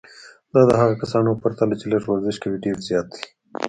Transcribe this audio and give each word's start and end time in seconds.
دا 0.53 0.61
د 0.69 0.71
هغو 0.79 0.95
کسانو 1.01 1.31
په 1.35 1.41
پرتله 1.43 1.73
چې 1.79 1.85
لږ 1.91 2.03
ورزش 2.05 2.35
کوي 2.43 2.57
ډېر 2.65 2.77
زیات 2.87 3.07
دی. 3.13 3.23